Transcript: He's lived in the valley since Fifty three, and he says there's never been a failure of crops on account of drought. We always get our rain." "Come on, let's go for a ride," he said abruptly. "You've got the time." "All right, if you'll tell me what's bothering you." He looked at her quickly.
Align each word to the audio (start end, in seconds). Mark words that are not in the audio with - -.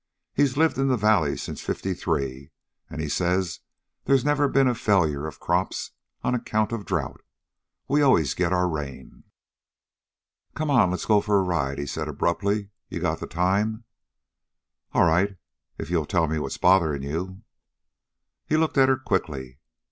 He's 0.33 0.57
lived 0.57 0.79
in 0.79 0.87
the 0.87 0.97
valley 0.97 1.37
since 1.37 1.61
Fifty 1.61 1.93
three, 1.93 2.49
and 2.89 2.99
he 2.99 3.07
says 3.07 3.59
there's 4.05 4.25
never 4.25 4.47
been 4.47 4.67
a 4.67 4.73
failure 4.73 5.27
of 5.27 5.39
crops 5.39 5.91
on 6.23 6.33
account 6.33 6.71
of 6.71 6.85
drought. 6.85 7.21
We 7.87 8.01
always 8.01 8.33
get 8.33 8.51
our 8.51 8.67
rain." 8.67 9.25
"Come 10.55 10.71
on, 10.71 10.89
let's 10.89 11.05
go 11.05 11.21
for 11.21 11.37
a 11.37 11.43
ride," 11.43 11.77
he 11.77 11.85
said 11.85 12.07
abruptly. 12.07 12.71
"You've 12.89 13.03
got 13.03 13.19
the 13.19 13.27
time." 13.27 13.83
"All 14.91 15.03
right, 15.05 15.37
if 15.77 15.91
you'll 15.91 16.07
tell 16.07 16.25
me 16.27 16.39
what's 16.39 16.57
bothering 16.57 17.03
you." 17.03 17.43
He 18.47 18.57
looked 18.57 18.79
at 18.79 18.89
her 18.89 18.97
quickly. 18.97 19.59